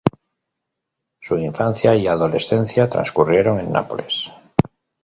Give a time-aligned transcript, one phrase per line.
[1.21, 4.31] Su infancia y adolescencia transcurrieron en Nápoles.